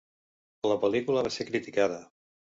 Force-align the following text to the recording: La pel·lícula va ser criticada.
La 0.71 0.77
pel·lícula 0.85 1.23
va 1.29 1.33
ser 1.37 1.49
criticada. 1.51 2.01